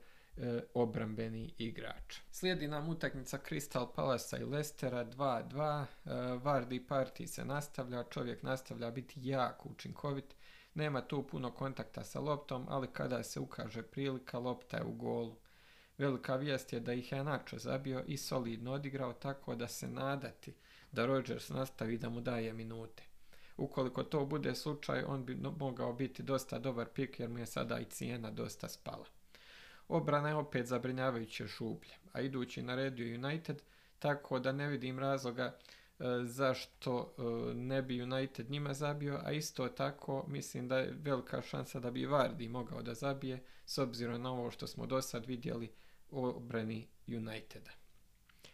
obrambeni 0.75 1.55
igrač. 1.59 2.21
Slijedi 2.31 2.69
nam 2.69 2.89
utakmica 2.89 3.39
Crystal 3.49 3.87
Palasa 3.95 4.39
i 4.39 4.45
Lestera 4.45 5.05
2-2. 5.05 5.85
E, 5.85 6.11
Vardy 6.43 6.87
party 6.87 7.27
se 7.27 7.45
nastavlja, 7.45 8.05
čovjek 8.11 8.43
nastavlja 8.43 8.91
biti 8.91 9.21
jako 9.23 9.69
učinkovit. 9.69 10.35
Nema 10.75 11.01
tu 11.01 11.27
puno 11.27 11.51
kontakta 11.51 12.05
sa 12.05 12.21
loptom, 12.21 12.67
ali 12.69 12.87
kada 12.93 13.23
se 13.23 13.41
ukaže 13.41 13.83
prilika, 13.83 14.39
lopta 14.39 14.77
je 14.77 14.85
u 14.85 14.93
golu. 14.93 15.37
Velika 15.99 16.37
vijest 16.37 16.73
je 16.73 16.81
da 16.81 16.93
ih 16.93 17.13
je 17.13 17.25
Nacho 17.25 17.59
zabio 17.59 18.05
i 18.07 18.17
solidno 18.17 18.73
odigrao 18.73 19.13
tako 19.13 19.55
da 19.55 19.69
se 19.69 19.89
nadati 19.89 20.55
da 20.93 21.07
Rodgers 21.07 21.49
nastavi 21.49 21.99
da 21.99 22.09
mu 22.09 22.21
daje 22.21 22.53
minute. 22.53 23.03
Ukoliko 23.57 24.03
to 24.03 24.27
bude 24.27 24.55
slučaj, 24.55 25.05
on 25.05 25.25
bi 25.25 25.35
mogao 25.59 25.93
biti 25.93 26.23
dosta 26.23 26.59
dobar 26.59 26.87
pik 26.95 27.21
jer 27.21 27.29
mu 27.29 27.39
je 27.39 27.47
sada 27.47 27.79
i 27.79 27.85
cijena 27.85 28.31
dosta 28.31 28.69
spala. 28.69 29.16
Obrana 29.89 30.29
je 30.29 30.35
opet 30.35 30.67
zabrinjavajuće 30.67 31.49
šuplje, 31.49 31.95
a 32.13 32.21
idući 32.21 32.63
na 32.63 32.75
redu 32.75 33.03
United, 33.03 33.63
tako 33.99 34.39
da 34.39 34.53
ne 34.53 34.69
vidim 34.69 34.99
razloga 34.99 35.45
e, 35.45 36.05
zašto 36.25 37.15
e, 37.19 37.23
ne 37.55 37.83
bi 37.83 38.03
United 38.03 38.51
njima 38.51 38.75
zabio, 38.75 39.21
a 39.25 39.33
isto 39.33 39.69
tako 39.69 40.25
mislim 40.29 40.69
da 40.69 40.79
je 40.79 40.95
velika 41.03 41.43
šansa 41.43 41.81
da 41.81 41.91
bi 41.91 42.07
Vardy 42.07 42.49
mogao 42.49 42.83
da 42.83 42.95
zabije, 42.95 43.43
s 43.67 43.79
obzirom 43.79 44.23
na 44.23 44.33
ovo 44.33 44.51
što 44.51 44.67
smo 44.67 44.87
do 44.87 45.03
sad 45.03 45.27
vidjeli 45.27 45.73
obrani 46.11 46.89
Uniteda. 47.09 47.71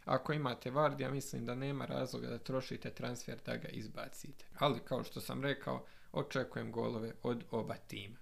Ako 0.05 0.33
imate 0.33 0.71
Vardija, 0.71 1.11
mislim 1.11 1.47
da 1.47 1.55
nema 1.55 1.87
razloga 1.87 2.29
da 2.29 2.39
trošite 2.39 2.91
transfer 2.91 3.39
da 3.47 3.57
ga 3.57 3.69
izbacite. 3.69 4.45
Ali, 4.59 4.81
kao 4.85 5.05
što 5.05 5.21
sam 5.21 5.43
rekao, 5.43 5.87
očekujem 6.13 6.73
golove 6.73 7.13
od 7.23 7.45
oba 7.51 7.75
tima. 7.75 8.19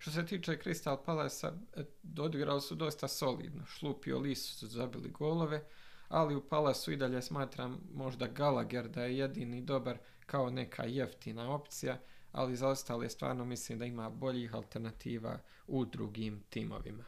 Što 0.00 0.10
se 0.10 0.26
tiče 0.26 0.58
Crystal 0.64 1.04
Palasa, 1.04 1.52
e, 1.76 1.84
odigrali 2.20 2.60
su 2.60 2.74
dosta 2.74 3.08
solidno. 3.08 3.66
Šlup 3.66 4.06
i 4.06 4.12
Olis 4.12 4.58
su 4.58 4.66
zabili 4.66 5.10
golove, 5.10 5.64
ali 6.08 6.34
u 6.34 6.48
Palasu 6.48 6.92
i 6.92 6.96
dalje 6.96 7.22
smatram 7.22 7.80
možda 7.94 8.26
Gallagher 8.26 8.88
da 8.88 9.04
je 9.04 9.18
jedini 9.18 9.62
dobar 9.62 9.98
kao 10.26 10.50
neka 10.50 10.84
jeftina 10.84 11.54
opcija, 11.54 11.98
ali 12.32 12.56
za 12.56 12.68
ostale 12.68 13.08
stvarno 13.08 13.44
mislim 13.44 13.78
da 13.78 13.84
ima 13.84 14.10
boljih 14.10 14.54
alternativa 14.54 15.38
u 15.66 15.84
drugim 15.84 16.42
timovima. 16.50 17.04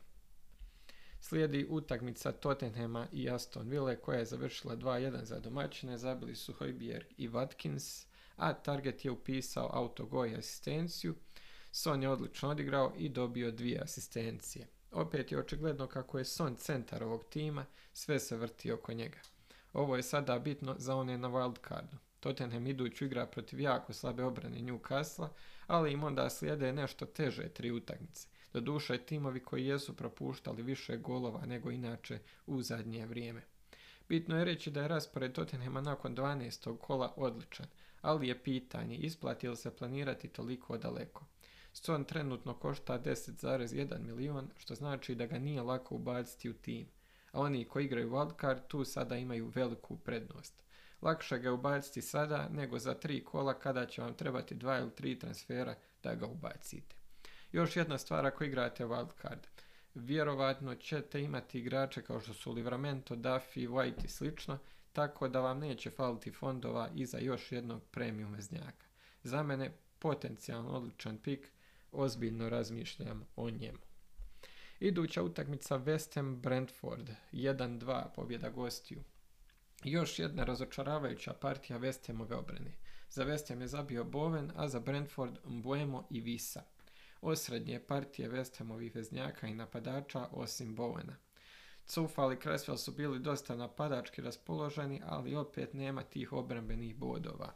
Slijedi 1.20 1.66
utakmica 1.70 2.32
Tottenhama 2.32 3.06
i 3.12 3.30
Aston 3.30 3.68
Ville 3.68 3.96
koja 3.96 4.18
je 4.18 4.24
završila 4.24 4.76
2-1 4.76 5.24
za 5.24 5.40
domaćine, 5.40 5.98
zabili 5.98 6.34
su 6.34 6.52
Hojbjerg 6.52 7.06
i 7.16 7.28
Watkins, 7.28 8.06
a 8.36 8.52
Target 8.54 9.04
je 9.04 9.10
upisao 9.10 9.70
autogoj 9.72 10.34
asistenciju. 10.34 11.14
Son 11.74 12.02
je 12.02 12.08
odlično 12.08 12.48
odigrao 12.48 12.92
i 12.96 13.08
dobio 13.08 13.50
dvije 13.50 13.80
asistencije. 13.80 14.66
Opet 14.90 15.32
je 15.32 15.38
očigledno 15.38 15.86
kako 15.86 16.18
je 16.18 16.24
Son 16.24 16.56
centar 16.56 17.04
ovog 17.04 17.24
tima, 17.24 17.66
sve 17.92 18.18
se 18.18 18.36
vrti 18.36 18.72
oko 18.72 18.92
njega. 18.92 19.18
Ovo 19.72 19.96
je 19.96 20.02
sada 20.02 20.38
bitno 20.38 20.74
za 20.78 20.96
one 20.96 21.18
na 21.18 21.28
wildcardu. 21.28 21.96
Tottenham 22.20 22.66
iduću 22.66 23.04
igra 23.04 23.26
protiv 23.26 23.60
jako 23.60 23.92
slabe 23.92 24.24
obrane 24.24 24.58
Newcastle, 24.58 25.28
ali 25.66 25.92
im 25.92 26.04
onda 26.04 26.30
slijede 26.30 26.72
nešto 26.72 27.06
teže 27.06 27.48
tri 27.48 27.70
utakmice. 27.70 28.28
Doduše 28.52 28.98
timovi 28.98 29.40
koji 29.40 29.66
jesu 29.66 29.96
propuštali 29.96 30.62
više 30.62 30.96
golova 30.96 31.46
nego 31.46 31.70
inače 31.70 32.18
u 32.46 32.62
zadnje 32.62 33.06
vrijeme. 33.06 33.42
Bitno 34.08 34.38
je 34.38 34.44
reći 34.44 34.70
da 34.70 34.82
je 34.82 34.88
raspored 34.88 35.32
Tottenhama 35.32 35.80
nakon 35.80 36.16
12. 36.16 36.78
kola 36.78 37.12
odličan, 37.16 37.66
ali 38.00 38.28
je 38.28 38.42
pitanje 38.42 38.96
isplati 38.96 39.48
li 39.48 39.56
se 39.56 39.76
planirati 39.76 40.28
toliko 40.28 40.78
daleko. 40.78 41.24
Son 41.72 42.04
trenutno 42.04 42.54
košta 42.54 42.98
10,1 42.98 43.98
milion, 43.98 44.50
što 44.56 44.74
znači 44.74 45.14
da 45.14 45.26
ga 45.26 45.38
nije 45.38 45.62
lako 45.62 45.94
ubaciti 45.94 46.50
u 46.50 46.54
tim, 46.54 46.86
a 47.32 47.40
oni 47.40 47.64
koji 47.64 47.84
igraju 47.84 48.10
wildcard 48.10 48.66
tu 48.68 48.84
sada 48.84 49.16
imaju 49.16 49.52
veliku 49.54 49.96
prednost. 49.96 50.62
Lakše 51.02 51.38
ga 51.38 51.52
ubaciti 51.52 52.02
sada 52.02 52.48
nego 52.48 52.78
za 52.78 52.94
tri 52.94 53.24
kola 53.24 53.58
kada 53.58 53.86
će 53.86 54.02
vam 54.02 54.14
trebati 54.14 54.54
dva 54.54 54.78
ili 54.78 54.90
tri 54.90 55.18
transfera 55.18 55.74
da 56.02 56.14
ga 56.14 56.26
ubacite. 56.26 56.96
Još 57.52 57.76
jedna 57.76 57.98
stvar 57.98 58.26
ako 58.26 58.44
igrate 58.44 58.84
wildcard. 58.84 59.46
Vjerovatno 59.94 60.74
ćete 60.74 61.22
imati 61.22 61.58
igrače 61.58 62.02
kao 62.02 62.20
što 62.20 62.34
su 62.34 62.52
Livramento, 62.52 63.16
Duffy, 63.16 63.68
White 63.68 64.04
i 64.04 64.08
slično, 64.08 64.58
tako 64.92 65.28
da 65.28 65.40
vam 65.40 65.58
neće 65.58 65.90
faliti 65.90 66.30
fondova 66.30 66.88
i 66.94 67.06
za 67.06 67.18
još 67.18 67.52
jednog 67.52 67.82
premium 67.90 68.32
veznjaka. 68.32 68.86
Za 69.22 69.42
mene 69.42 69.72
potencijalno 69.98 70.70
odličan 70.70 71.18
pik, 71.18 71.52
ozbiljno 71.92 72.48
razmišljam 72.48 73.26
o 73.36 73.50
njemu. 73.50 73.78
Iduća 74.80 75.22
utakmica 75.22 75.78
West 75.78 76.14
Ham 76.14 76.40
Brentford, 76.40 77.10
1-2 77.32 78.04
pobjeda 78.14 78.50
gostiju. 78.50 79.02
Još 79.84 80.18
jedna 80.18 80.44
razočaravajuća 80.44 81.32
partija 81.32 81.78
West 81.78 82.06
Hamove 82.06 82.36
obrane. 82.36 82.72
Za 83.10 83.24
West 83.24 83.48
Ham 83.48 83.60
je 83.60 83.68
zabio 83.68 84.04
Bowen, 84.04 84.50
a 84.56 84.68
za 84.68 84.80
Brentford 84.80 85.38
Mbuemo 85.44 86.06
i 86.10 86.20
Visa 86.20 86.62
osrednje 87.22 87.80
partije 87.80 88.30
West 88.30 88.58
Hamovih 88.58 88.94
veznjaka 88.94 89.46
i 89.46 89.54
napadača 89.54 90.28
osim 90.30 90.76
Bowena. 90.76 91.14
Cufal 91.86 92.32
i 92.32 92.36
Creswell 92.36 92.76
su 92.76 92.92
bili 92.92 93.18
dosta 93.18 93.56
napadački 93.56 94.22
raspoloženi, 94.22 95.00
ali 95.04 95.34
opet 95.34 95.74
nema 95.74 96.02
tih 96.02 96.32
obrambenih 96.32 96.96
bodova. 96.96 97.52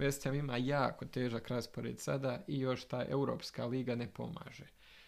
West 0.00 0.24
Ham 0.24 0.34
ima 0.34 0.56
jako 0.56 1.04
težak 1.04 1.48
raspored 1.48 2.00
sada 2.00 2.44
i 2.46 2.58
još 2.60 2.84
ta 2.84 3.04
Europska 3.08 3.66
liga 3.66 3.94
ne 3.94 4.08
pomaže. 4.14 4.66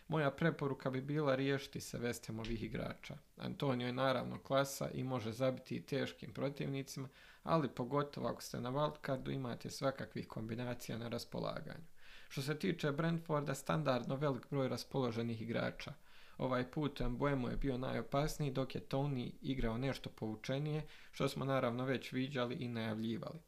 Moja 0.09 0.31
preporuka 0.31 0.91
bi 0.91 1.01
bila 1.01 1.35
riješiti 1.35 1.81
se 1.81 1.99
West 1.99 2.27
Hamovih 2.27 2.63
igrača. 2.63 3.19
Antonio 3.37 3.87
je 3.87 3.93
naravno 3.93 4.39
klasa 4.39 4.91
i 4.95 5.05
može 5.05 5.33
zabiti 5.33 5.77
i 5.77 5.83
teškim 5.83 6.33
protivnicima, 6.33 7.09
ali 7.43 7.69
pogotovo 7.69 8.29
ako 8.29 8.43
ste 8.43 8.61
na 8.61 8.71
wildcardu 8.71 9.35
imate 9.35 9.71
svakakvih 9.71 10.29
kombinacija 10.29 10.99
na 10.99 11.09
raspolaganju. 11.09 11.85
Što 12.29 12.43
se 12.43 12.59
tiče 12.59 12.93
Brentforda, 12.93 13.55
standardno 13.55 14.17
velik 14.17 14.47
broj 14.51 14.69
raspoloženih 14.69 15.43
igrača. 15.43 15.93
Ovaj 16.39 16.71
put 16.71 17.01
Mbuemo 17.01 17.49
je 17.49 17.57
bio 17.57 17.79
najopasniji, 17.79 18.51
dok 18.51 18.75
je 18.75 18.89
Tony 18.89 19.33
igrao 19.43 19.79
nešto 19.79 20.11
povučenije, 20.11 20.87
što 21.13 21.29
smo 21.29 21.45
naravno 21.45 21.85
već 21.85 22.13
viđali 22.13 22.55
i 22.55 22.69
najavljivali. 22.69 23.39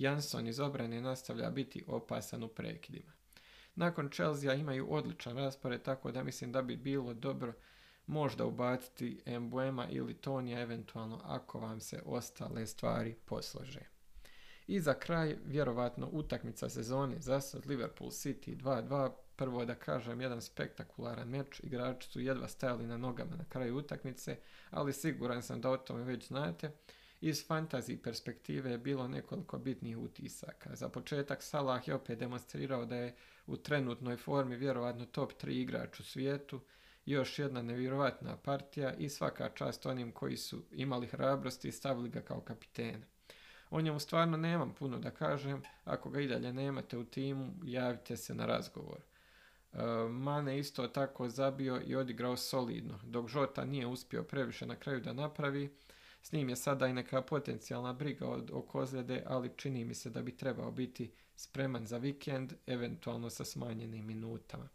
Jansson 0.00 0.46
iz 0.46 0.60
obrane 0.60 1.00
nastavlja 1.00 1.50
biti 1.50 1.84
opasan 1.86 2.44
u 2.44 2.48
prekidima. 2.48 3.12
Nakon 3.74 4.10
Chelsea 4.10 4.54
imaju 4.54 4.92
odličan 4.92 5.36
raspored, 5.36 5.82
tako 5.82 6.12
da 6.12 6.24
mislim 6.24 6.52
da 6.52 6.62
bi 6.62 6.76
bilo 6.76 7.14
dobro 7.14 7.52
možda 8.06 8.44
ubaciti 8.44 9.22
Mbuema 9.40 9.88
ili 9.88 10.14
Tonija 10.14 10.60
eventualno 10.60 11.20
ako 11.24 11.60
vam 11.60 11.80
se 11.80 12.02
ostale 12.04 12.66
stvari 12.66 13.14
poslože. 13.24 13.80
I 14.66 14.80
za 14.80 14.94
kraj, 14.94 15.36
vjerovatno, 15.46 16.08
utakmica 16.12 16.68
sezone, 16.68 17.20
za 17.20 17.40
sad 17.40 17.66
Liverpool 17.66 18.10
City 18.10 18.56
2-2, 18.56 19.10
prvo 19.36 19.64
da 19.64 19.74
kažem, 19.74 20.20
jedan 20.20 20.42
spektakularan 20.42 21.28
meč, 21.28 21.60
igrači 21.62 22.08
su 22.08 22.20
jedva 22.20 22.48
stajali 22.48 22.86
na 22.86 22.96
nogama 22.96 23.36
na 23.36 23.44
kraju 23.44 23.76
utakmice, 23.76 24.36
ali 24.70 24.92
siguran 24.92 25.42
sam 25.42 25.60
da 25.60 25.70
o 25.70 25.76
tome 25.76 26.04
već 26.04 26.26
znate. 26.26 26.70
Iz 27.20 27.48
fantasy 27.48 28.02
perspektive 28.02 28.70
je 28.70 28.78
bilo 28.78 29.08
nekoliko 29.08 29.58
bitnih 29.58 29.98
utisaka. 29.98 30.74
Za 30.74 30.88
početak 30.88 31.42
Salah 31.42 31.88
je 31.88 31.94
opet 31.94 32.18
demonstrirao 32.18 32.84
da 32.84 32.96
je 32.96 33.14
u 33.46 33.56
trenutnoj 33.56 34.16
formi 34.16 34.56
vjerovatno 34.56 35.04
top 35.04 35.32
3 35.42 35.50
igrač 35.50 36.00
u 36.00 36.04
svijetu, 36.04 36.60
još 37.06 37.38
jedna 37.38 37.62
nevjerovatna 37.62 38.36
partija 38.36 38.94
i 38.94 39.08
svaka 39.08 39.48
čast 39.48 39.86
onim 39.86 40.12
koji 40.12 40.36
su 40.36 40.62
imali 40.70 41.06
hrabrosti 41.06 41.68
i 41.68 41.72
stavili 41.72 42.08
ga 42.08 42.20
kao 42.20 42.40
kapitena. 42.40 43.06
O 43.70 43.80
njemu 43.80 44.00
stvarno 44.00 44.36
nemam 44.36 44.74
puno 44.74 44.98
da 44.98 45.10
kažem. 45.10 45.62
Ako 45.84 46.10
ga 46.10 46.20
i 46.20 46.28
dalje 46.28 46.52
nemate 46.52 46.98
u 46.98 47.04
timu, 47.04 47.52
javite 47.64 48.16
se 48.16 48.34
na 48.34 48.46
razgovor. 48.46 49.00
E, 49.72 49.78
Mane 50.08 50.58
isto 50.58 50.88
tako 50.88 51.28
zabio 51.28 51.82
i 51.86 51.96
odigrao 51.96 52.36
solidno, 52.36 52.98
dok 53.02 53.28
Žota 53.28 53.64
nije 53.64 53.86
uspio 53.86 54.22
previše 54.22 54.66
na 54.66 54.76
kraju 54.76 55.00
da 55.00 55.12
napravi. 55.12 55.76
S 56.22 56.32
njim 56.32 56.48
je 56.48 56.56
sada 56.56 56.86
i 56.86 56.92
neka 56.92 57.22
potencijalna 57.22 57.92
briga 57.92 58.28
od, 58.28 58.50
oko 58.52 58.80
ozljede, 58.80 59.22
ali 59.26 59.50
čini 59.56 59.84
mi 59.84 59.94
se 59.94 60.10
da 60.10 60.22
bi 60.22 60.36
trebao 60.36 60.70
biti 60.70 61.10
spreman 61.36 61.86
za 61.86 61.98
vikend, 61.98 62.52
eventualno 62.66 63.30
sa 63.30 63.44
smanjenim 63.44 64.06
minutama. 64.06 64.68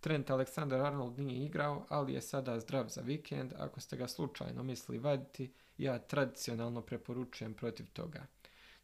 Trent 0.00 0.30
Alexander 0.30 0.86
Arnold 0.86 1.18
nije 1.18 1.46
igrao, 1.46 1.86
ali 1.88 2.12
je 2.12 2.20
sada 2.20 2.60
zdrav 2.60 2.88
za 2.88 3.00
vikend. 3.00 3.52
Ako 3.58 3.80
ste 3.80 3.96
ga 3.96 4.08
slučajno 4.08 4.62
mislili 4.62 4.98
vaditi, 4.98 5.52
ja 5.78 5.98
tradicionalno 5.98 6.82
preporučujem 6.82 7.54
protiv 7.54 7.86
toga. 7.92 8.26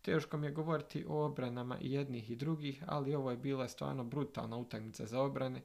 Teško 0.02 0.36
mi 0.36 0.46
je 0.46 0.52
govoriti 0.52 1.04
o 1.08 1.24
obranama 1.24 1.78
i 1.80 1.92
jednih 1.92 2.30
i 2.30 2.36
drugih, 2.36 2.84
ali 2.86 3.14
ovo 3.14 3.30
je 3.30 3.36
bila 3.36 3.68
stvarno 3.68 4.04
brutalna 4.04 4.56
utakmica 4.56 5.06
za 5.06 5.20
obrane. 5.20 5.62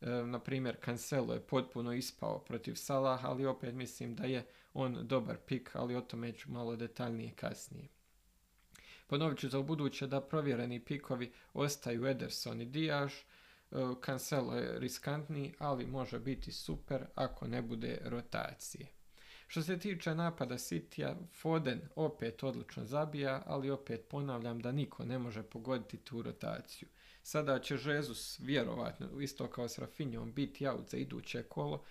E, 0.00 0.10
na 0.10 0.38
primjer, 0.38 0.76
Cancelo 0.84 1.34
je 1.34 1.40
potpuno 1.40 1.92
ispao 1.92 2.38
protiv 2.38 2.74
Salah, 2.74 3.24
ali 3.24 3.46
opet 3.46 3.74
mislim 3.74 4.14
da 4.14 4.24
je 4.24 4.46
on 4.74 5.06
dobar 5.06 5.36
pik, 5.46 5.70
ali 5.76 5.96
o 5.96 6.00
tome 6.00 6.32
ću 6.32 6.50
malo 6.50 6.76
detaljnije 6.76 7.32
kasnije. 7.34 7.88
Ponovit 9.06 9.38
ću 9.38 9.48
za 9.48 9.62
buduće 9.62 10.06
da 10.06 10.20
provjereni 10.20 10.80
pikovi 10.80 11.32
ostaju 11.54 12.06
Ederson 12.06 12.60
i 12.60 12.64
Dijaš, 12.64 13.14
e, 13.20 13.24
Cancelo 14.04 14.54
je 14.54 14.78
riskantniji, 14.78 15.54
ali 15.58 15.86
može 15.86 16.18
biti 16.18 16.52
super 16.52 17.04
ako 17.14 17.46
ne 17.46 17.62
bude 17.62 17.98
rotacije. 18.04 18.86
Što 19.46 19.62
se 19.62 19.78
tiče 19.78 20.14
napada 20.14 20.58
Sitija, 20.58 21.16
Foden 21.32 21.80
opet 21.96 22.42
odlično 22.42 22.84
zabija, 22.84 23.42
ali 23.46 23.70
opet 23.70 24.08
ponavljam 24.08 24.60
da 24.60 24.72
niko 24.72 25.04
ne 25.04 25.18
može 25.18 25.42
pogoditi 25.42 25.96
tu 25.96 26.22
rotaciju. 26.22 26.88
Sada 27.22 27.58
će 27.58 27.76
Žezus 27.76 28.40
vjerovatno, 28.40 29.20
isto 29.20 29.46
kao 29.46 29.68
s 29.68 29.78
Rafinjom, 29.78 30.32
biti 30.32 30.68
out 30.68 30.88
za 30.88 30.96
iduće 30.96 31.42
kolo, 31.42 31.84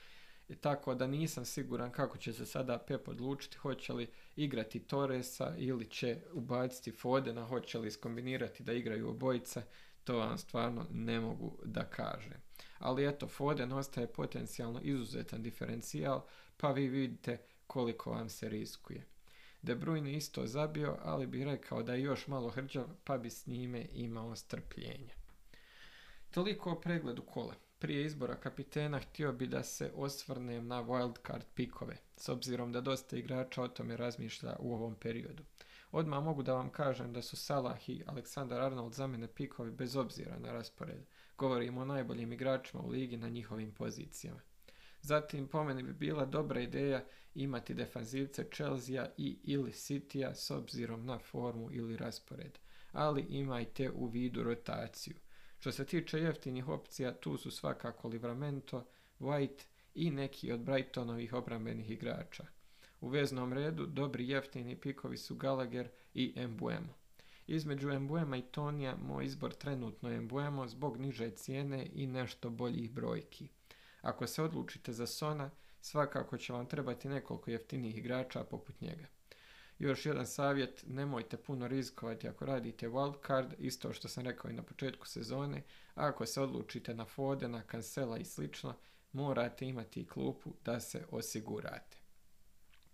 tako 0.55 0.95
da 0.95 1.07
nisam 1.07 1.45
siguran 1.45 1.91
kako 1.91 2.17
će 2.17 2.33
se 2.33 2.45
sada 2.45 2.77
Pep 2.77 3.07
odlučiti, 3.07 3.57
hoće 3.57 3.93
li 3.93 4.07
igrati 4.35 4.79
Torresa 4.79 5.55
ili 5.57 5.89
će 5.89 6.17
ubaciti 6.33 6.91
Fodena, 6.91 7.45
hoće 7.45 7.77
li 7.77 7.91
skombinirati 7.91 8.63
da 8.63 8.73
igraju 8.73 9.09
obojice, 9.09 9.63
to 10.03 10.17
vam 10.17 10.37
stvarno 10.37 10.85
ne 10.91 11.19
mogu 11.19 11.57
da 11.65 11.83
kažem. 11.83 12.41
Ali 12.79 13.07
eto, 13.07 13.27
Foden 13.27 13.71
ostaje 13.71 14.13
potencijalno 14.13 14.81
izuzetan 14.83 15.43
diferencijal, 15.43 16.25
pa 16.57 16.71
vi 16.71 16.87
vidite 16.87 17.37
koliko 17.67 18.11
vam 18.11 18.29
se 18.29 18.49
riskuje. 18.49 19.05
De 19.61 19.75
Bruyne 19.75 20.17
isto 20.17 20.47
zabio, 20.47 20.97
ali 21.01 21.27
bi 21.27 21.43
rekao 21.43 21.83
da 21.83 21.93
je 21.93 22.01
još 22.01 22.27
malo 22.27 22.49
hrđav, 22.49 22.87
pa 23.03 23.17
bi 23.17 23.29
s 23.29 23.47
njime 23.47 23.87
imao 23.91 24.35
strpljenja. 24.35 25.13
Toliko 26.31 26.71
o 26.71 26.81
pregledu 26.81 27.21
kola. 27.21 27.55
Prije 27.81 28.05
izbora 28.05 28.35
kapitena 28.35 28.99
htio 28.99 29.31
bi 29.31 29.47
da 29.47 29.63
se 29.63 29.91
osvrnem 29.95 30.67
na 30.67 30.83
wildcard 30.83 31.43
pikove, 31.55 31.97
s 32.17 32.29
obzirom 32.29 32.71
da 32.71 32.81
dosta 32.81 33.17
igrača 33.17 33.63
o 33.63 33.67
tome 33.67 33.97
razmišlja 33.97 34.55
u 34.59 34.73
ovom 34.73 34.95
periodu. 34.95 35.43
Odmah 35.91 36.23
mogu 36.23 36.43
da 36.43 36.53
vam 36.53 36.69
kažem 36.69 37.13
da 37.13 37.21
su 37.21 37.35
Salah 37.35 37.89
i 37.89 38.03
Aleksandar 38.07 38.61
Arnold 38.61 38.93
za 38.93 39.07
mene 39.07 39.27
pikovi 39.27 39.71
bez 39.71 39.95
obzira 39.95 40.39
na 40.39 40.51
raspored. 40.51 41.05
Govorimo 41.37 41.81
o 41.81 41.85
najboljim 41.85 42.33
igračima 42.33 42.83
u 42.83 42.89
ligi 42.89 43.17
na 43.17 43.29
njihovim 43.29 43.71
pozicijama. 43.71 44.41
Zatim, 45.01 45.47
po 45.47 45.63
meni 45.63 45.83
bi 45.83 45.93
bila 45.93 46.25
dobra 46.25 46.61
ideja 46.61 47.05
imati 47.35 47.73
defanzivce 47.73 48.45
Chelsea 48.53 49.05
i 49.17 49.39
ili 49.43 49.71
Citya 49.71 50.35
s 50.35 50.51
obzirom 50.51 51.05
na 51.05 51.19
formu 51.19 51.71
ili 51.71 51.97
raspored, 51.97 52.59
ali 52.91 53.21
imajte 53.21 53.91
u 53.91 54.07
vidu 54.07 54.43
rotaciju. 54.43 55.15
Što 55.61 55.71
se 55.71 55.85
tiče 55.85 56.19
jeftinih 56.19 56.67
opcija, 56.67 57.13
tu 57.13 57.37
su 57.37 57.51
svakako 57.51 58.07
Livramento, 58.07 58.85
White 59.19 59.63
i 59.95 60.11
neki 60.11 60.51
od 60.51 60.59
Brightonovih 60.59 61.33
obrambenih 61.33 61.91
igrača. 61.91 62.45
U 63.01 63.09
veznom 63.09 63.53
redu 63.53 63.85
dobri 63.85 64.29
jeftini 64.29 64.75
pikovi 64.75 65.17
su 65.17 65.35
Gallagher 65.35 65.89
i 66.13 66.33
Embuemo. 66.35 66.93
Između 67.47 67.89
Embuema 67.89 68.37
i 68.37 68.41
Tonija 68.41 68.95
moj 68.95 69.25
izbor 69.25 69.53
trenutno 69.53 70.09
je 70.09 70.17
Embuemo 70.17 70.67
zbog 70.67 70.97
niže 70.97 71.29
cijene 71.29 71.87
i 71.93 72.07
nešto 72.07 72.49
boljih 72.49 72.91
brojki. 72.91 73.47
Ako 74.01 74.27
se 74.27 74.43
odlučite 74.43 74.93
za 74.93 75.07
Sona, 75.07 75.49
svakako 75.81 76.37
će 76.37 76.53
vam 76.53 76.65
trebati 76.65 77.09
nekoliko 77.09 77.51
jeftinijih 77.51 77.97
igrača 77.97 78.43
poput 78.43 78.81
njega. 78.81 79.05
Još 79.81 80.05
jedan 80.05 80.27
savjet, 80.27 80.83
nemojte 80.87 81.37
puno 81.37 81.67
rizikovati 81.67 82.27
ako 82.27 82.45
radite 82.45 82.89
wildcard, 82.89 83.53
isto 83.59 83.93
što 83.93 84.07
sam 84.07 84.23
rekao 84.23 84.51
i 84.51 84.53
na 84.53 84.63
početku 84.63 85.07
sezone, 85.07 85.63
ako 85.95 86.25
se 86.25 86.41
odlučite 86.41 86.93
na 86.93 87.05
Fodena, 87.05 87.63
Cancela 87.71 88.17
i 88.17 88.25
slično, 88.25 88.73
morate 89.11 89.65
imati 89.65 90.07
klupu 90.07 90.53
da 90.65 90.79
se 90.79 91.05
osigurate. 91.11 91.97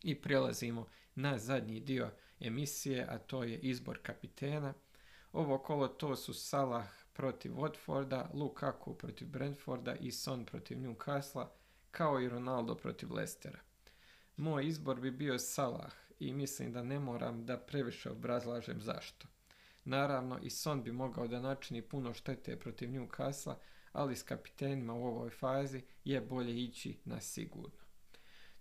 I 0.03 0.21
prelazimo 0.21 0.85
na 1.15 1.37
zadnji 1.37 1.79
dio 1.79 2.11
emisije, 2.39 3.05
a 3.09 3.17
to 3.17 3.43
je 3.43 3.59
izbor 3.59 3.99
kapitena. 4.03 4.73
Ovo 5.33 5.57
kolo 5.57 5.87
to 5.87 6.15
su 6.15 6.33
Salah 6.33 6.87
protiv 7.13 7.51
Watforda, 7.51 8.33
Lukaku 8.33 8.93
protiv 8.93 9.27
Brentforda 9.27 9.95
i 9.95 10.11
Son 10.11 10.45
protiv 10.45 10.77
Newcastle, 10.77 11.47
kao 11.91 12.21
i 12.21 12.29
Ronaldo 12.29 12.75
protiv 12.75 13.13
Lestera. 13.13 13.59
Moj 14.37 14.67
izbor 14.67 14.99
bi 14.99 15.11
bio 15.11 15.39
Salah 15.39 16.06
i 16.19 16.33
mislim 16.33 16.71
da 16.71 16.83
ne 16.83 16.99
moram 16.99 17.45
da 17.45 17.57
previše 17.57 18.09
obrazlažem 18.09 18.81
zašto. 18.81 19.27
Naravno 19.85 20.39
i 20.43 20.49
Son 20.49 20.83
bi 20.83 20.91
mogao 20.91 21.27
da 21.27 21.41
načini 21.41 21.81
puno 21.81 22.13
štete 22.13 22.59
protiv 22.59 22.89
Newcastle, 22.89 23.55
ali 23.91 24.15
s 24.15 24.23
kapitenima 24.23 24.93
u 24.93 25.05
ovoj 25.05 25.29
fazi 25.29 25.81
je 26.03 26.21
bolje 26.21 26.63
ići 26.63 26.97
na 27.05 27.21
sigurno. 27.21 27.87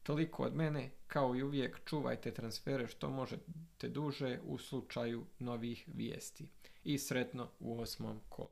Toliko 0.03 0.43
od 0.43 0.55
mene, 0.55 0.91
kao 1.07 1.37
i 1.37 1.43
uvijek 1.43 1.81
čuvajte 1.85 2.35
transfere 2.35 2.87
što 2.87 3.11
možete 3.11 3.89
duže 3.89 4.39
u 4.45 4.59
slučaju 4.59 5.27
novih 5.39 5.89
vijesti. 5.95 6.49
I 6.85 6.99
sretno 6.99 7.49
u 7.61 7.81
osmom 7.81 8.21
kolu. 8.29 8.49